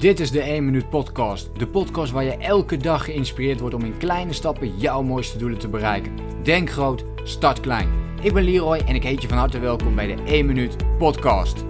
[0.00, 1.50] Dit is de 1 Minuut Podcast.
[1.58, 5.58] De podcast waar je elke dag geïnspireerd wordt om in kleine stappen jouw mooiste doelen
[5.58, 6.12] te bereiken.
[6.42, 7.88] Denk groot, start klein.
[8.22, 11.64] Ik ben Leroy en ik heet je van harte welkom bij de 1 Minuut Podcast.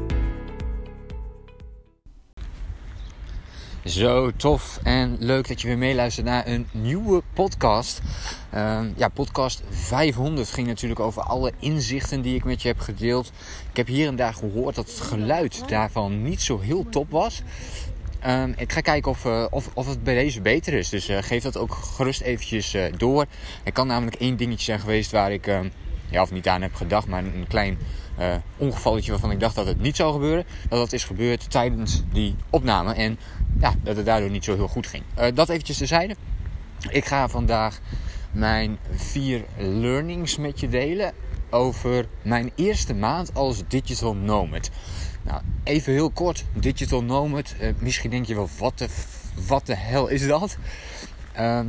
[3.85, 8.01] Zo tof en leuk dat je weer meeluistert naar een nieuwe podcast.
[8.55, 13.33] Uh, ja, podcast 500 ging natuurlijk over alle inzichten die ik met je heb gedeeld.
[13.71, 17.43] Ik heb hier en daar gehoord dat het geluid daarvan niet zo heel top was.
[18.27, 20.89] Uh, ik ga kijken of, uh, of, of het bij deze beter is.
[20.89, 23.27] Dus uh, geef dat ook gerust eventjes uh, door.
[23.63, 25.69] Er kan namelijk één dingetje zijn geweest waar ik, ehm,
[26.11, 27.79] ja, of niet aan heb gedacht, maar een klein
[28.57, 30.45] ongevalletje waarvan ik dacht dat het niet zou gebeuren.
[30.69, 32.95] Dat dat is gebeurd tijdens die opname.
[32.95, 33.19] En
[33.61, 35.03] ja, dat het daardoor niet zo heel goed ging.
[35.35, 36.17] Dat eventjes terzijde.
[36.91, 37.81] Ik ga vandaag
[38.33, 41.13] mijn vier learnings met je delen
[41.51, 44.71] over mijn eerste maand als digital nomad.
[45.31, 47.55] Nou, even heel kort, digital nomad.
[47.61, 48.89] Uh, misschien denk je wel, wat de,
[49.47, 50.57] wat de hel is dat?
[51.39, 51.61] Uh,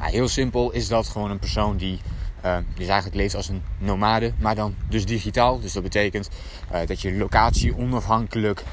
[0.00, 2.00] heel simpel is dat gewoon een persoon die
[2.44, 5.60] uh, eigenlijk leeft als een nomade, maar dan dus digitaal.
[5.60, 6.28] Dus dat betekent
[6.72, 8.64] uh, dat je locatie onafhankelijk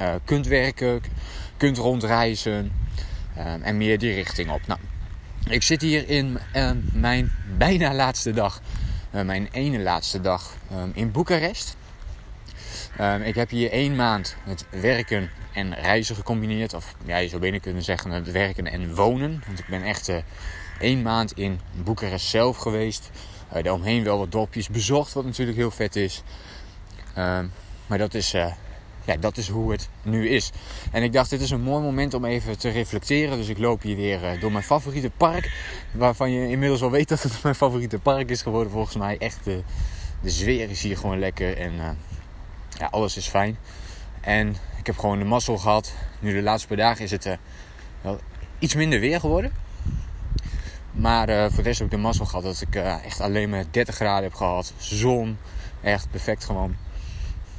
[0.00, 1.02] uh, kunt werken,
[1.56, 2.72] kunt rondreizen
[3.62, 4.66] en meer die richting op.
[4.66, 4.80] Nou,
[5.48, 6.38] ik zit hier in
[6.92, 8.60] mijn bijna laatste dag,
[9.10, 10.56] mijn ene laatste dag
[10.92, 11.76] in Boekarest.
[13.24, 16.74] Ik heb hier één maand het werken en reizen gecombineerd.
[16.74, 19.42] Of ja, je zou binnen kunnen zeggen het werken en wonen.
[19.46, 20.12] Want ik ben echt
[20.80, 23.10] één maand in Boekarest zelf geweest.
[23.56, 26.22] Uh, daaromheen wel wat dorpjes bezocht, wat natuurlijk heel vet is.
[27.18, 27.38] Uh,
[27.86, 28.52] maar dat is, uh,
[29.04, 30.50] ja, dat is hoe het nu is.
[30.92, 33.36] En ik dacht, dit is een mooi moment om even te reflecteren.
[33.36, 35.52] Dus ik loop hier weer door mijn favoriete park.
[35.92, 38.72] Waarvan je inmiddels al weet dat het mijn favoriete park is geworden.
[38.72, 39.62] Volgens mij echt de,
[40.20, 41.56] de is hier gewoon lekker.
[41.56, 41.98] En
[42.80, 43.56] ja, alles is fijn.
[44.20, 45.92] En ik heb gewoon de mazzel gehad.
[46.18, 47.38] Nu de laatste paar dagen is het
[48.00, 48.20] wel
[48.58, 49.52] iets minder weer geworden.
[50.92, 53.50] Maar uh, voor de rest heb ik de mazzel gehad dat ik uh, echt alleen
[53.50, 54.72] maar 30 graden heb gehad.
[54.78, 55.38] Zon,
[55.82, 56.76] echt perfect gewoon.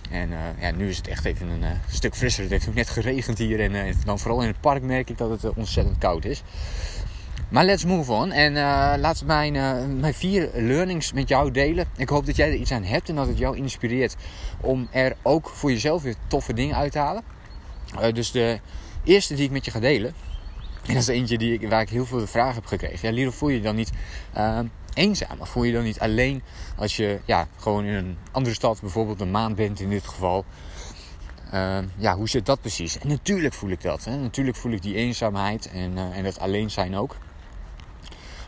[0.09, 0.29] En
[0.59, 2.43] ja, nu is het echt even een stuk frisser.
[2.43, 3.59] Het heeft ook net geregend hier.
[3.59, 6.43] En dan vooral in het park merk ik dat het ontzettend koud is.
[7.49, 8.31] Maar let's move on.
[8.31, 8.53] En
[8.99, 9.53] laat mijn,
[9.99, 11.85] mijn vier learnings met jou delen.
[11.97, 14.15] Ik hoop dat jij er iets aan hebt en dat het jou inspireert
[14.61, 17.23] om er ook voor jezelf weer toffe dingen uit te halen.
[18.13, 18.59] dus de
[19.03, 20.13] eerste die ik met je ga delen
[20.85, 23.07] en dat is eentje die ik, waar ik heel veel vragen heb gekregen.
[23.07, 23.91] Ja, Liro, voel je je dan niet
[24.93, 25.39] eenzaam?
[25.39, 26.43] Of voel je je dan niet alleen
[26.77, 30.45] als je ja, gewoon in een andere stad, bijvoorbeeld een maand bent in dit geval?
[31.97, 32.97] Ja, hoe zit dat precies?
[32.99, 34.03] En natuurlijk voel ik dat.
[34.03, 34.15] Hè?
[34.15, 37.17] Natuurlijk voel ik die eenzaamheid en, uh, en dat alleen zijn ook.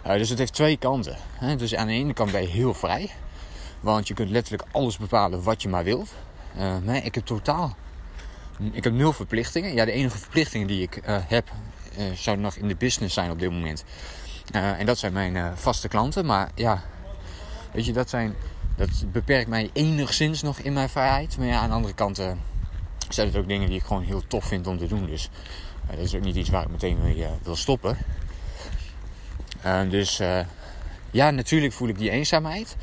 [0.03, 1.17] Dus het heeft twee kanten.
[1.33, 1.55] Hè?
[1.55, 3.09] Dus aan de ene kant ben je heel vrij.
[3.79, 6.13] Want je kunt letterlijk alles bepalen wat je maar wilt.
[6.81, 7.75] nee, ik heb totaal...
[8.71, 9.73] Ik heb nul verplichtingen.
[9.73, 11.51] Ja, de enige verplichtingen die ik heb
[11.97, 13.83] uh, zou nog in de business zijn op dit moment.
[14.51, 16.25] En dat zijn mijn vaste klanten.
[16.25, 16.83] Maar ja,
[17.71, 18.35] weet je, dat, zijn,
[18.75, 21.37] dat beperkt mij enigszins nog in mijn vrijheid.
[21.37, 22.15] Maar ja, aan de andere kant
[23.09, 25.05] zijn het ook dingen die ik gewoon heel tof vind om te doen.
[25.05, 25.29] Dus
[25.89, 27.97] dat is ook niet iets waar ik meteen mee wil stoppen.
[29.89, 30.21] Dus
[31.11, 32.75] ja, natuurlijk voel ik die eenzaamheid.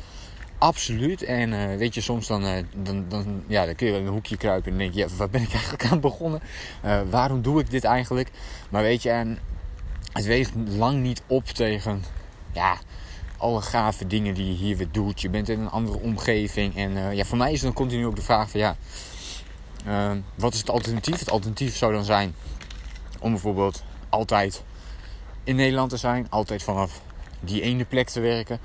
[0.57, 1.23] Absoluut.
[1.23, 4.37] En uh, weet je, soms dan, dan, dan, ja, dan kun je in een hoekje
[4.37, 6.41] kruipen en denk je, ja, waar ben ik eigenlijk aan begonnen?
[7.09, 8.31] Waarom doe ik dit eigenlijk?
[8.69, 9.39] Maar weet je, en
[10.13, 12.03] het weegt lang niet op tegen
[12.51, 12.77] ja,
[13.37, 15.21] alle gave dingen die je hier weer doet.
[15.21, 16.75] Je bent in een andere omgeving.
[16.75, 18.75] En ja, voor mij is dan continu ook de vraag van ja,
[20.35, 21.19] wat is het alternatief?
[21.19, 22.35] Het alternatief zou dan zijn
[23.19, 24.63] om bijvoorbeeld altijd
[25.43, 26.27] in Nederland te zijn.
[26.29, 27.01] Altijd vanaf
[27.39, 28.59] die ene plek te werken.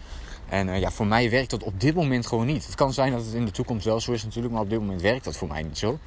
[0.49, 2.67] En uh, ja, voor mij werkt dat op dit moment gewoon niet.
[2.67, 4.79] Het kan zijn dat het in de toekomst wel zo is natuurlijk, maar op dit
[4.79, 5.99] moment werkt dat voor mij niet zo.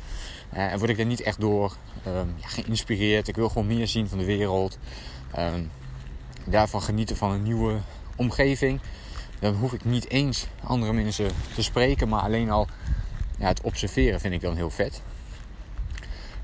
[0.54, 1.76] Uh, en word ik er niet echt door
[2.08, 3.28] um, ja, geïnspireerd.
[3.28, 4.78] Ik wil gewoon meer zien van de wereld.
[5.38, 5.72] Um,
[6.46, 7.78] daarvan genieten van een nieuwe
[8.16, 8.80] omgeving.
[9.40, 12.68] Dan hoef ik niet eens andere mensen te spreken, maar alleen al
[13.40, 15.02] ja, het observeren vind ik dan heel vet.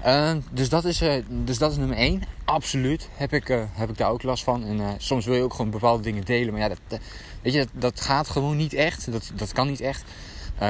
[0.06, 2.22] Uh, dus, dat is, uh, dus dat is nummer 1.
[2.44, 4.64] Absoluut heb ik, uh, heb ik daar ook last van.
[4.64, 6.54] En soms wil je ook gewoon bepaalde dingen delen.
[6.54, 7.00] Maar ja, dat,
[7.42, 9.12] weet je, dat, dat, gaat gewoon niet echt.
[9.12, 10.04] Dat, dat kan niet echt.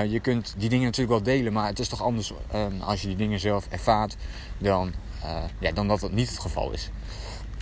[0.08, 1.54] je kunt die dingen natuurlijk wel delen.
[1.54, 4.16] Maar het is toch anders ehm, als je die dingen zelf ervaart.
[4.58, 4.94] Dan,
[5.60, 6.90] ja, dan dat dat niet het geval is.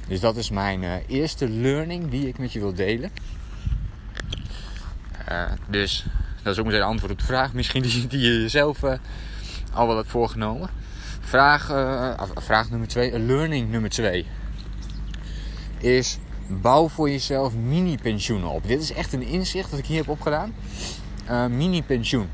[0.07, 3.11] Dus dat is mijn eerste learning die ik met je wil delen.
[5.67, 6.05] dus
[6.43, 7.53] dat is ook meteen een antwoord op de vraag.
[7.53, 8.83] Misschien die, die je jezelf
[9.73, 10.82] al wel hebt voorgenomen.
[11.25, 14.25] Vraag, uh, vraag nummer 2, learning nummer 2
[15.77, 16.17] is
[16.47, 18.67] bouw voor jezelf mini-pensioenen op.
[18.67, 20.55] Dit is echt een inzicht dat ik hier heb opgedaan.
[21.29, 22.29] Uh, mini-pensioen.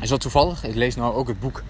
[0.00, 0.64] Is dat toevallig?
[0.64, 1.62] Ik lees nou ook het boek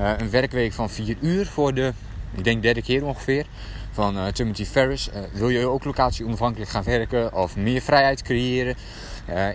[0.00, 1.92] uh, Een werkweek van 4 uur voor de
[2.34, 3.46] ik denk derde keer ongeveer,
[3.90, 5.10] van Timothy Ferris.
[5.32, 8.76] wil je ook locatie onafhankelijk gaan werken of meer vrijheid creëren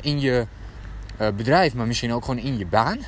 [0.02, 0.48] in je
[1.18, 3.00] bedrijf, maar misschien ook gewoon in je baan?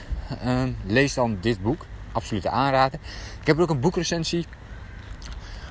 [0.85, 1.85] lees dan dit boek.
[2.11, 2.99] Absoluut aanraden.
[3.41, 4.45] Ik heb er ook een boekrecensie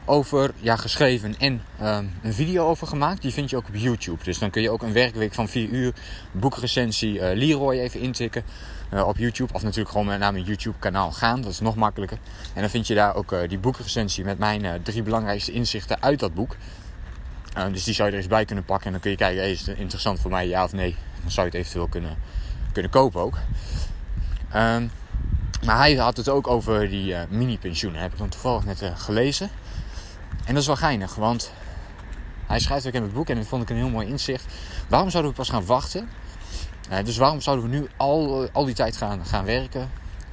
[0.05, 3.23] over ja, geschreven en ehm, een video over gemaakt.
[3.23, 4.25] Die vind je ook op YouTube.
[4.25, 5.95] Dus dan kun je ook een werkweek van 4 uur
[6.33, 8.45] boekrecensie uh, Leroy even intikken
[8.93, 9.53] uh, op YouTube.
[9.53, 11.41] Of natuurlijk gewoon naar mijn YouTube kanaal gaan.
[11.41, 12.19] Dat is nog makkelijker.
[12.55, 16.19] En dan vind je daar ook uh, die boekrecensie met mijn drie belangrijkste inzichten uit
[16.19, 16.57] dat boek.
[17.73, 18.87] dus die zou je er eens bij kunnen pakken.
[18.87, 20.97] En dan kun je kijken, is het interessant voor mij ja of nee.
[21.23, 22.17] Dan zou je het eventueel kunnen,
[22.73, 23.39] kunnen kopen ook.
[24.51, 24.87] Ehm,
[25.65, 28.01] maar hij had het ook over die mini-pensioenen.
[28.01, 29.51] heb ik dan toevallig net gelezen.
[30.45, 31.53] En dat is wel geinig, want
[32.47, 34.45] hij schrijft ook in het boek en dat vond ik een heel mooi inzicht.
[34.89, 36.09] Waarom zouden we pas gaan wachten?
[36.91, 39.91] Uh, dus waarom zouden we nu al, al die tijd gaan, gaan werken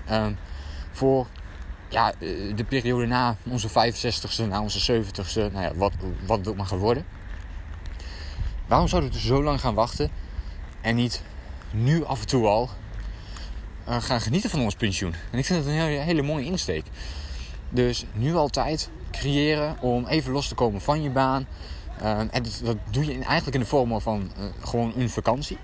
[0.10, 0.26] uh,
[0.92, 1.28] voor
[1.90, 5.92] ja, eh, de periode na onze 65ste, na onze 70ste, nou ja, wat,
[6.26, 7.06] wat het maar geworden.
[8.68, 10.10] Waarom zouden we dus zo lang gaan wachten
[10.82, 11.24] en niet
[11.72, 12.70] nu af en toe al
[13.88, 15.14] gaan genieten van ons pensioen?
[15.32, 16.86] En ik vind het een hele, hele mooie insteek.
[17.70, 21.48] Dus nu altijd creëren om even los te komen van je baan.
[22.02, 25.58] Uh, en dat, doe je eigenlijk in de vorm van uh, gewoon een vakantie.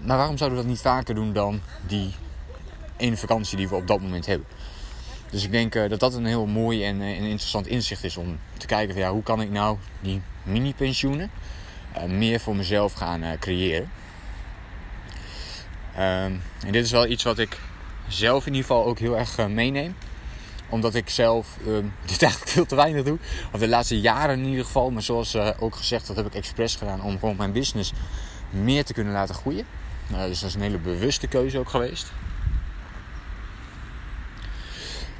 [0.00, 2.14] Maar waarom zouden we dat niet vaker doen dan die
[2.96, 4.46] ene vakantie die we op dat moment hebben?
[5.30, 8.66] Dus ik denk dat dat een heel mooi en, en interessant inzicht is om te
[8.66, 11.30] kijken van ja, hoe kan ik nou die mini-pensioenen
[12.08, 13.90] meer voor mezelf gaan creëren.
[15.96, 16.32] Ehm,
[16.64, 17.58] en dit is wel iets wat ik
[18.08, 19.94] zelf in ieder geval ook heel erg meeneem
[20.68, 21.66] omdat ik zelf uh,
[22.06, 23.18] dit eigenlijk veel te weinig doe.
[23.52, 24.90] Of de laatste jaren in ieder geval.
[24.90, 27.92] Maar zoals uh, ook gezegd, dat heb ik expres gedaan om gewoon mijn business
[28.50, 29.66] meer te kunnen laten groeien.
[30.12, 32.12] Uh, dus dat is een hele bewuste keuze ook geweest.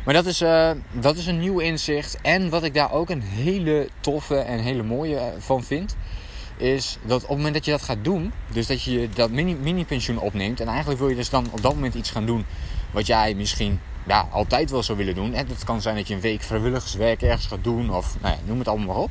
[0.04, 2.20] Maar dat is, uh, dat is een nieuw inzicht.
[2.20, 5.96] En wat ik daar ook een hele toffe en hele mooie van vind.
[6.56, 8.32] Is dat op het moment dat je dat gaat doen.
[8.52, 10.60] Dus dat je dat mini-pensioen mini opneemt.
[10.60, 12.44] En eigenlijk wil je dus dan op dat moment iets gaan doen.
[12.90, 15.34] Wat jij misschien ja, altijd wel zou willen doen.
[15.34, 17.90] En het kan zijn dat je een week vrijwilligerswerk ergens gaat doen.
[17.90, 19.10] Of nou ja, noem het allemaal maar op.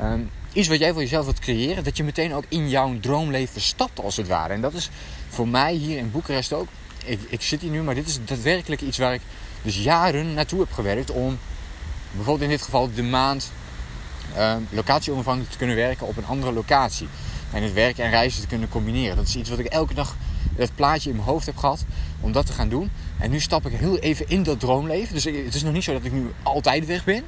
[0.00, 1.84] Um, iets wat jij voor jezelf wilt creëren.
[1.84, 4.52] Dat je meteen ook in jouw droomleven stapt als het ware.
[4.52, 4.90] En dat is
[5.28, 6.68] voor mij hier in Boekarest ook.
[7.04, 9.20] Ik, ik zit hier nu, maar dit is daadwerkelijk iets waar ik
[9.62, 11.10] dus jaren naartoe heb gewerkt.
[11.10, 11.38] Om
[12.10, 13.52] bijvoorbeeld in dit geval de maand
[14.36, 17.08] uh, locatie onafhankelijk te kunnen werken op een andere locatie.
[17.52, 19.16] En het werken en reizen te kunnen combineren.
[19.16, 20.16] Dat is iets wat ik elke dag
[20.56, 21.84] het plaatje in mijn hoofd heb gehad
[22.20, 22.90] om dat te gaan doen.
[23.18, 25.14] En nu stap ik heel even in dat droomleven.
[25.14, 27.24] Dus het is nog niet zo dat ik nu altijd weg ben.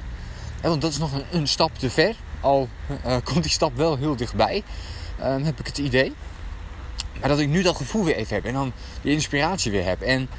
[0.61, 2.15] Want dat is nog een, stap te ver.
[2.39, 2.67] Al
[3.05, 4.63] uh, komt die stap wel heel dichtbij,
[5.19, 6.13] uh, heb ik het idee.
[7.19, 8.45] Maar dat ik nu dat gevoel weer even heb.
[8.45, 8.71] En dan
[9.01, 10.01] die inspiratie weer heb.
[10.01, 10.29] En,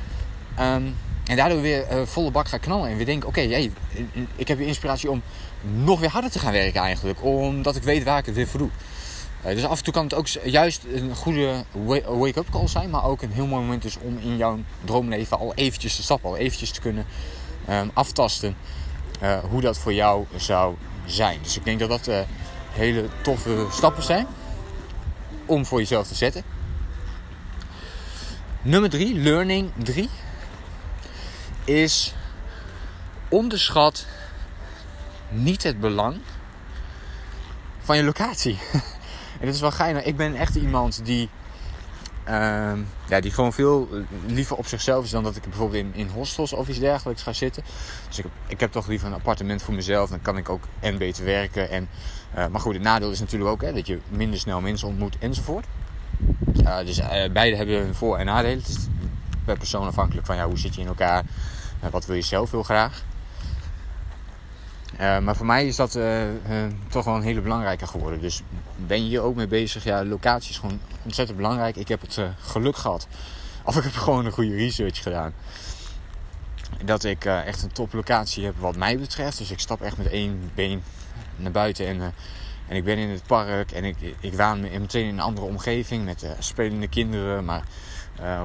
[0.61, 0.97] um,
[1.27, 2.91] en daardoor weer uh, volle bak ga knallen.
[2.91, 3.73] En weer denken, oké, hey,
[4.37, 5.23] ik heb weer inspiratie om
[5.63, 7.25] nog weer harder te gaan werken eigenlijk.
[7.25, 8.71] Omdat ik weet waar ik het weer voor doe.
[9.43, 11.65] Eh, dus af en toe kan het ook juist een goede
[12.07, 15.55] wake-up call zijn, maar ook een heel mooi moment is om in jouw droomleven al
[15.55, 17.07] eventjes te stappen, al eventjes te kunnen
[17.71, 18.57] um, aftasten
[19.23, 20.75] uh, hoe dat voor jou zou
[21.07, 21.39] zijn.
[21.43, 22.27] Dus ik denk dat dat
[22.73, 24.27] hele toffe stappen zijn
[25.47, 26.43] om voor jezelf te zetten.
[28.63, 30.09] Nummer drie, learning drie,
[31.65, 32.15] is
[33.29, 34.07] onderschat
[35.29, 36.17] niet het belang
[37.81, 38.59] van je locatie.
[39.41, 40.05] En dat is wel geinig.
[40.05, 41.29] Ik ben echt iemand die,
[42.29, 42.73] uh,
[43.09, 43.89] ja, die gewoon veel
[44.27, 47.33] liever op zichzelf is dan dat ik bijvoorbeeld in, in hostels of iets dergelijks ga
[47.33, 47.63] zitten.
[48.09, 50.11] Dus ik heb, ik heb toch liever een appartement voor mezelf.
[50.11, 51.71] Dan kan ik ook en beter werken.
[51.71, 51.89] En,
[52.37, 55.17] uh, maar goed, het nadeel is natuurlijk ook hè, dat je minder snel mensen ontmoet
[55.19, 55.67] enzovoort.
[56.85, 58.63] Dus uh, beide hebben hun voor- en nadelen.
[59.45, 61.25] Per persoon afhankelijk van ja, hoe zit je in elkaar.
[61.91, 63.03] wat wil je zelf heel graag.
[65.01, 66.23] Uh, maar voor mij is dat uh,
[66.89, 68.21] toch wel een hele belangrijke geworden.
[68.21, 68.43] Dus
[68.77, 69.85] ben je hier ook mee bezig?
[69.85, 71.77] Ja, locatie is gewoon ontzettend belangrijk.
[71.77, 73.07] Ik heb het geluk gehad.
[73.65, 75.33] Of ik heb gewoon een goede research gedaan.
[76.85, 79.39] Dat ik echt een toplocatie heb wat mij betreft.
[79.39, 80.83] Dus ik stap echt met één been
[81.37, 81.87] naar buiten.
[81.87, 82.15] En,
[82.69, 83.73] en ik ben in het park.
[83.73, 86.05] En ik, ik waan meteen in een andere omgeving.
[86.05, 87.45] Met spelende kinderen.
[87.45, 87.63] Maar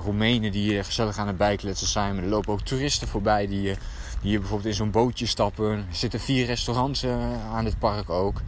[0.03, 2.15] Roemenen die gezellig aan het bijkletsen zijn.
[2.15, 3.77] Maar er lopen ook toeristen voorbij die
[4.21, 5.71] die hier bijvoorbeeld in zo'n bootje stappen.
[5.71, 8.41] Er zitten vier restaurants uh, aan het park ook.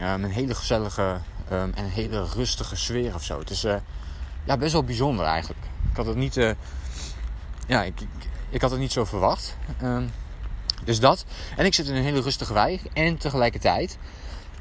[0.00, 1.20] Um, een hele gezellige
[1.52, 3.38] um, en een hele rustige sfeer of zo.
[3.38, 3.62] Het is
[4.44, 5.64] ja, best wel bijzonder eigenlijk.
[5.90, 6.34] Ik had het niet,
[7.66, 8.08] ja, ik, ik,
[8.50, 9.56] ik, had het niet zo verwacht.
[9.82, 10.10] Um,
[10.84, 11.24] dus dat.
[11.56, 12.82] En ik zit in een hele rustige wijk.
[12.92, 13.98] En tegelijkertijd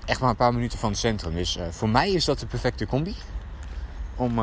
[0.05, 1.33] echt maar een paar minuten van het centrum.
[1.33, 3.15] Dus voor mij is dat de perfecte combi.
[4.15, 4.39] Om,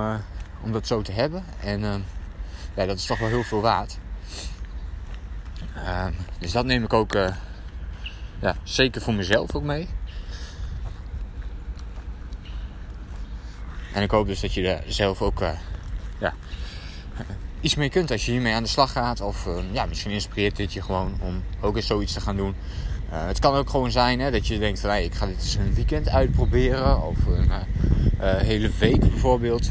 [0.63, 1.45] om dat zo te hebben.
[1.61, 2.05] En
[2.75, 3.99] ja, dat is toch wel heel veel waard.
[5.85, 7.35] Ehm, dus dat neem ik ook eh,
[8.41, 9.89] ja, zeker voor mezelf ook mee.
[13.95, 15.51] En ik hoop dus dat je er zelf ook uh,
[16.19, 16.35] ja,
[17.61, 19.21] iets mee kunt als je hiermee aan de slag gaat.
[19.21, 22.55] Of uh, ja, misschien inspireert dit je gewoon om ook eens zoiets te gaan doen.
[23.09, 25.55] Het kan ook gewoon zijn hè, dat je denkt van hey, ik ga dit eens
[25.55, 27.03] een weekend uitproberen.
[27.03, 27.51] Of een
[28.19, 29.71] hele week bijvoorbeeld.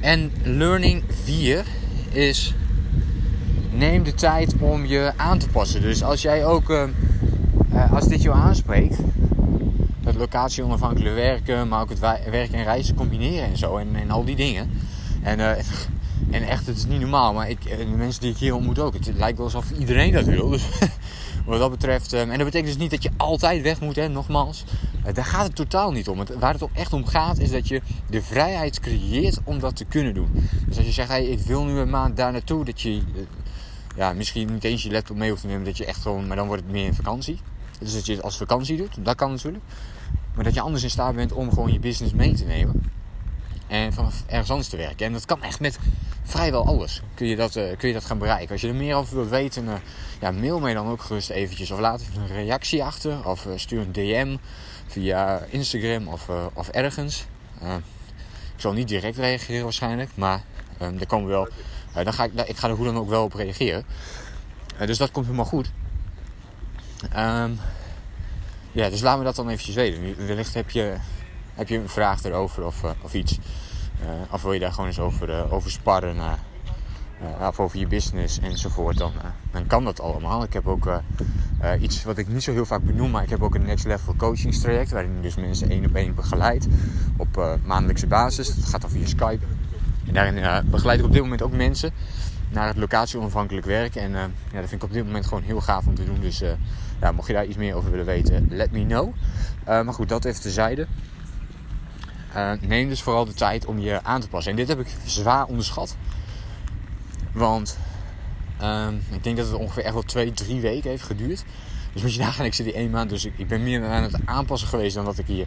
[0.00, 1.64] En learning 4
[2.10, 2.54] is
[3.72, 5.80] neem de tijd om je aan te passen.
[5.80, 8.98] Dus als jij ook, uh, als dit jou aanspreekt,
[10.00, 14.10] dat locatie onafhankelijk werken, maar ook het werken en reizen combineren en zo en, en
[14.10, 14.70] al die dingen.
[15.22, 15.50] En, uh,
[16.30, 18.94] en echt, het is niet normaal, maar ik, de mensen die ik hier ontmoet ook,
[18.94, 20.48] het lijkt wel alsof iedereen dat wil.
[20.48, 20.68] Dus
[21.46, 24.64] wat dat betreft, en dat betekent dus niet dat je altijd weg moet, hè, nogmaals.
[25.14, 26.24] Daar gaat het totaal niet om.
[26.38, 30.14] Waar het echt om gaat, is dat je de vrijheid creëert om dat te kunnen
[30.14, 30.48] doen.
[30.66, 33.02] Dus als je zegt, hey, ik wil nu een maand daar naartoe, dat je
[33.96, 36.36] ja, misschien niet eens je laptop mee hoeft te nemen, dat je echt gewoon, maar
[36.36, 37.40] dan wordt het meer een vakantie.
[37.78, 39.64] Dus dat je het als vakantie doet, dat kan natuurlijk.
[40.34, 42.82] Maar dat je anders in staat bent om gewoon je business mee te nemen.
[43.66, 45.06] En vanaf ergens anders te werken.
[45.06, 45.78] En dat kan echt met
[46.22, 47.02] vrijwel alles.
[47.14, 48.50] Kun je dat, uh, kun je dat gaan bereiken.
[48.50, 49.68] Als je er meer over wilt weten,
[50.20, 51.70] ja, mail mij dan ook gerust eventjes.
[51.70, 53.28] Of laat even een reactie achter.
[53.28, 54.36] Of stuur een DM
[54.88, 57.24] via Instagram of, of ergens.
[58.54, 60.10] ik zal niet direct reageren waarschijnlijk.
[60.14, 60.42] Maar
[60.78, 61.48] er komen wel
[61.96, 63.84] uh, dan ga ik, ik ga er hoe dan ook wel op reageren.
[64.86, 65.70] Dus dat komt helemaal goed.
[67.16, 67.58] Um,
[68.72, 70.26] ja, dus laten we dat dan eventjes weten.
[70.26, 70.96] Wellicht heb je,
[71.54, 73.38] heb je een vraag erover of, of iets.
[74.30, 76.16] of wil je daar gewoon eens over, over sparren.
[77.40, 78.98] Of over je business enzovoort.
[78.98, 79.12] Dan,
[79.52, 80.42] dan kan dat allemaal.
[80.42, 81.00] Ik heb ook
[81.80, 83.10] iets wat ik niet zo heel vaak benoem.
[83.10, 84.90] Maar ik heb ook een next level coachingstraject.
[84.90, 86.68] Waarin ik dus mensen één op één begeleid.
[87.16, 88.54] Op maandelijkse basis.
[88.54, 89.44] Dat gaat dan via Skype.
[90.08, 91.90] En daarin uh, begeleid ik op dit moment ook mensen
[92.50, 94.02] naar het locatie onafhankelijk werken.
[94.02, 94.20] En uh,
[94.52, 96.20] ja, dat vind ik op dit moment gewoon heel gaaf om te doen.
[96.20, 96.48] Dus uh,
[97.00, 99.14] ja, mocht je daar iets meer over willen weten, let me know.
[99.64, 100.86] maar goed, dat even tezijde.
[102.60, 104.50] neem dus vooral de tijd om je aan te passen.
[104.50, 105.96] En dit heb ik zwaar onderschat.
[107.38, 107.78] Want
[108.58, 111.44] ehm, ik denk dat het ongeveer echt wel twee, drie weken heeft geduurd.
[111.92, 113.10] Dus moet je nagaan, ik zit die één maand.
[113.10, 115.46] Dus ik, ik ben meer aan het aanpassen geweest dan dat ik hier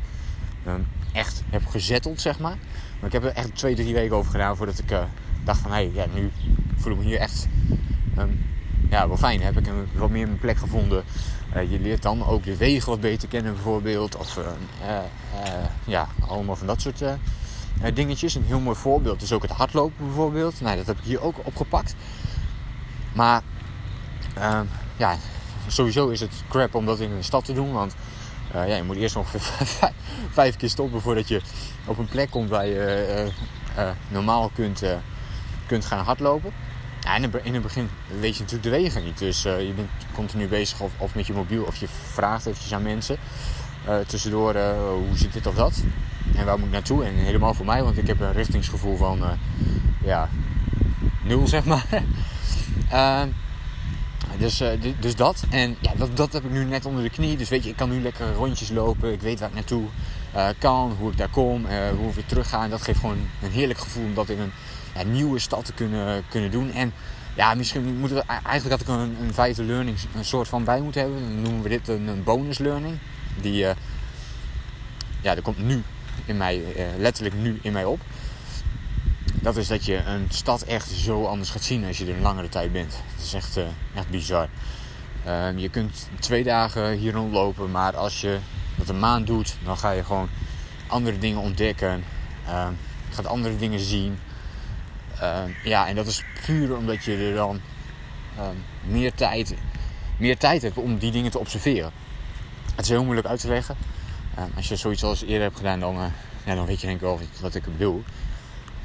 [0.68, 2.58] um, echt heb gezetteld, zeg maar.
[3.00, 5.04] Maar ik heb er echt twee, drie weken over gedaan voordat ik uh,
[5.44, 5.72] dacht van...
[5.72, 6.32] Hé, hey, ja, nu
[6.76, 7.48] voel ik me hier echt
[8.18, 8.46] um,
[8.90, 9.42] ja, wel fijn.
[9.42, 11.04] Heb ik een, wat meer mijn plek gevonden.
[11.56, 14.16] Uh, je leert dan ook de wegen wat beter kennen bijvoorbeeld.
[14.16, 14.46] Of uh,
[15.84, 17.04] ja, allemaal van dat soort
[17.94, 18.36] dingetjes.
[18.36, 20.62] Een heel mooi voorbeeld is ook het hardlopen bijvoorbeeld.
[20.62, 21.96] Nou, dat heb ik hier ook opgepakt.
[23.14, 23.42] Maar
[24.36, 24.66] ehm,
[24.98, 25.18] ja,
[25.68, 27.72] sowieso is het crap om dat in een stad te doen.
[27.72, 27.96] Want
[28.56, 29.28] uh, ja, je moet eerst nog
[30.32, 31.42] vijf keer stoppen voordat je
[31.86, 33.32] op een plek komt waar je
[33.78, 34.84] uh, normaal kunt,
[35.68, 36.54] kunt gaan hardlopen.
[37.02, 39.18] Ja, in, het, in het begin weet je natuurlijk de wegen niet.
[39.18, 42.82] Dus je bent continu bezig of, of, met je mobiel of je vraagt eventjes aan
[42.82, 43.18] mensen.
[44.08, 45.84] tussendoor, hoe zit dit of dat?
[46.36, 47.06] En waar moet ik naartoe?
[47.06, 49.20] En helemaal voor mij, want ik heb een richtingsgevoel van
[50.04, 50.30] ja,
[51.24, 51.86] nul zeg maar.
[54.38, 54.70] Dus, uh,
[55.00, 55.44] dus dat.
[55.50, 57.38] En dat, dat heb ik nu net onder de knie.
[57.38, 59.14] Dus weet je, ik kan nu lekker rondjes lopen.
[59.14, 59.84] Ik weet waar ik naartoe
[60.58, 61.66] kan, hoe ik daar kom,
[61.98, 62.64] hoe ik weer terug ga.
[62.64, 64.52] En dat geeft gewoon een heerlijk gevoel om dat in een
[64.96, 66.72] ja, nieuwe stad te kunnen, kunnen doen.
[66.72, 66.94] En
[67.36, 68.24] ja, misschien moeten we...
[68.26, 71.22] Eigenlijk had ik een, een vijfde learning een soort van bij moeten hebben.
[71.22, 72.98] Dan noemen we dit een, een bonus learning.
[73.42, 73.66] Die...
[75.22, 75.84] ja, dat komt nu
[76.26, 76.62] in mij...
[76.98, 78.00] letterlijk nu in mij op
[79.42, 82.22] dat is dat je een stad echt zo anders gaat zien als je er een
[82.22, 82.94] langere tijd bent.
[83.16, 83.64] Het is echt, uh,
[83.96, 84.48] echt bizar.
[85.28, 88.40] Uh, je kunt twee dagen hier rondlopen, maar als je
[88.76, 90.30] dat een maand doet, dan ga je gewoon
[90.88, 92.04] andere dingen ontdekken.
[92.48, 92.68] Uh,
[93.10, 94.20] je gaat andere dingen zien.
[95.20, 97.62] Ehm, ja, en dat is puur omdat je er dan
[98.38, 99.56] ehm, meer, tijd,
[100.18, 101.92] meer tijd hebt om die dingen te observeren.
[102.76, 103.76] Het is heel moeilijk uit te leggen.
[104.56, 106.06] Als je zoiets als eerder hebt gedaan, dan, eh,
[106.46, 108.04] ja, dan weet je denk ik wel wat ik bedoel.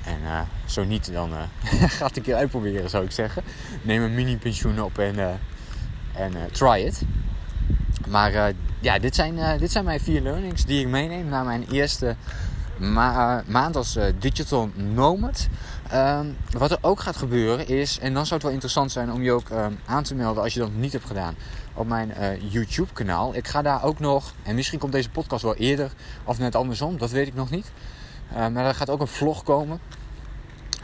[0.05, 1.43] En uh, zo niet, dan uh,
[1.99, 3.43] ga het een keer uitproberen, zou ik zeggen.
[3.83, 5.41] Neem een mini-pensioen op en,
[6.15, 7.03] en try it.
[8.09, 12.17] Maar ja, dit zijn, dit zijn mijn vier learnings die ik meeneem na mijn eerste
[12.79, 15.49] ma maand als digital nomad.
[15.91, 19.23] Ehm, wat er ook gaat gebeuren is, en dan zou het wel interessant zijn om
[19.23, 21.35] je ook ehm, aan te melden als je dat niet hebt gedaan
[21.75, 22.13] op mijn
[22.49, 23.35] YouTube kanaal.
[23.35, 25.93] Ik ga daar ook nog, en misschien komt deze podcast wel eerder
[26.25, 27.71] of net andersom, dat weet ik nog niet.
[28.33, 29.81] Uh, maar er gaat ook een vlog komen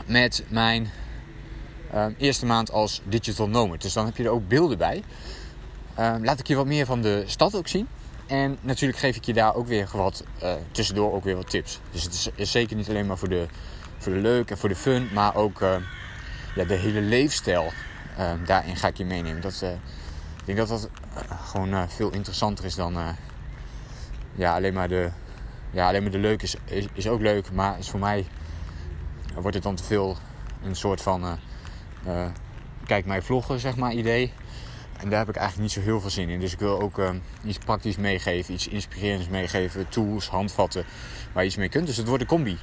[0.06, 0.90] met mijn
[2.18, 3.82] eerste maand als digital nomad.
[3.82, 5.02] Dus dan heb je er ook beelden bij.
[5.96, 7.88] Laat ik je wat meer van de stad ook zien.
[8.32, 11.80] En natuurlijk geef ik je daar ook weer wat uh, tussendoor ook weer wat tips.
[11.90, 13.46] Dus het is, zeker niet alleen maar voor de,
[13.98, 15.60] voor de leuk en voor de fun, maar ook
[16.54, 17.72] ja, de hele leefstijl
[18.44, 19.40] daarin ga ik je meenemen.
[19.42, 20.88] Dat, ik denk dat dat
[21.44, 22.96] gewoon veel interessanter is dan
[24.34, 25.10] ja, alleen maar de,
[25.70, 28.26] ja, alleen maar de leuk is, is, is ook leuk, maar is voor mij
[29.34, 30.16] wordt het dan te veel
[30.64, 31.38] een soort van
[32.86, 34.32] kijk mij vloggen zeg maar idee.
[35.02, 36.40] En daar heb ik eigenlijk niet zo heel veel zin in.
[36.40, 37.00] Dus ik wil ook
[37.44, 40.84] iets praktisch meegeven, iets inspirerends meegeven, tools, handvatten
[41.32, 41.86] waar je iets mee kunt.
[41.86, 42.58] Dus het wordt een combi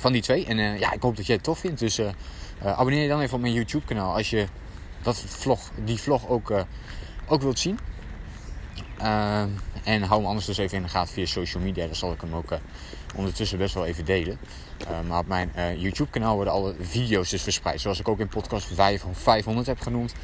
[0.00, 0.46] van die twee.
[0.46, 1.80] En uh, ja, ik hoop dat jij het tof vindt.
[1.80, 2.12] Dus uh, uh,
[2.78, 4.46] abonneer je dan even op mijn YouTube kanaal als je
[5.02, 6.52] dat vlog, die vlog ook,
[7.26, 7.78] ook wilt zien.
[9.84, 11.86] en hou hem anders dus even in de gaten via social media.
[11.86, 12.58] Dan zal ik hem ook
[13.16, 14.38] ondertussen best wel even delen.
[15.08, 17.80] maar op mijn YouTube kanaal worden alle video's dus verspreid.
[17.80, 18.72] Zoals ik ook in podcast
[19.12, 20.14] 500 heb genoemd.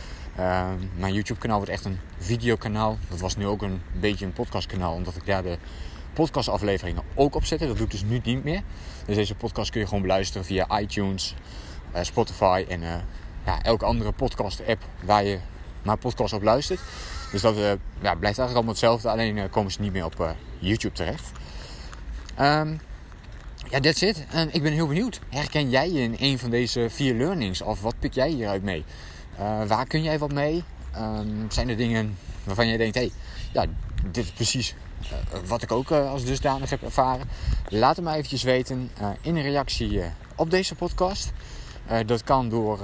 [0.96, 2.98] Mijn YouTube kanaal wordt echt een videokanaal.
[3.08, 4.94] Dat was nu ook een beetje een podcastkanaal.
[4.94, 5.58] Omdat ik daar de
[6.12, 7.68] podcastafleveringen ook opzetten.
[7.68, 8.62] Dat doe ik dus nu niet meer.
[9.06, 11.34] Dus deze podcast kun je gewoon beluisteren via iTunes,
[11.94, 12.94] uh, Spotify en uh,
[13.46, 15.38] ja, elke andere podcast-app waar je
[15.82, 16.80] maar podcast op luistert.
[17.32, 21.30] Dus dat ja, blijft eigenlijk allemaal hetzelfde, alleen komen ze niet meer op YouTube terecht.
[22.40, 22.80] Um,
[23.70, 24.26] ja, that's it.
[24.50, 25.20] Ik ben heel benieuwd.
[25.28, 27.62] Herken jij je in een van deze vier learnings?
[27.62, 28.84] Of wat pik jij hieruit mee?
[29.66, 30.64] Waar kun jij wat mee?
[30.96, 33.12] Um, zijn er dingen waarvan jij denkt, hé, hey,
[33.52, 33.64] ja,
[34.10, 34.74] dit is precies
[35.10, 37.28] eh, wat ik ook eh, als dusdanig heb ervaren.
[37.68, 40.02] Laat het mij eventjes weten eh, in een reactie
[40.36, 41.32] op deze podcast.
[42.06, 42.78] dat kan door,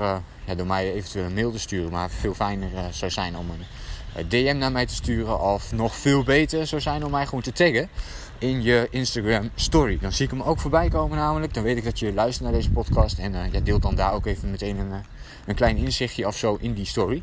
[0.56, 1.90] door mij eventueel een mail te sturen.
[1.90, 3.46] Maar veel fijner zou zijn om
[4.14, 5.40] een DM naar mij te sturen.
[5.40, 7.88] Of nog veel beter zou zijn om mij gewoon te taggen
[8.38, 9.98] in je Instagram story.
[10.00, 11.54] Dan zie ik hem ook voorbij komen namelijk.
[11.54, 13.18] Dan weet ik dat je luistert naar deze podcast.
[13.18, 14.92] En ja, deelt dan daar ook even meteen een,
[15.46, 17.22] een klein inzichtje of zo in die story.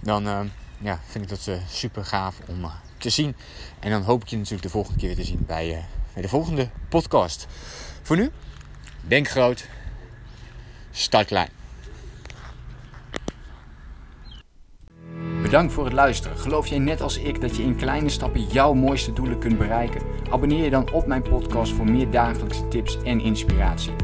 [0.00, 3.36] Dan ja, vind ik dat super gaaf om te zien.
[3.80, 6.68] En dan hoop ik je natuurlijk de volgende keer te zien bij, bij de volgende
[6.88, 7.46] podcast.
[8.02, 8.30] Voor nu,
[9.00, 9.68] denk groot,
[10.90, 11.32] start.
[15.42, 16.38] Bedankt voor het luisteren.
[16.38, 20.02] Geloof jij net als ik dat je in kleine stappen jouw mooiste doelen kunt bereiken?
[20.30, 24.03] Abonneer je dan op mijn podcast voor meer dagelijkse tips en inspiratie.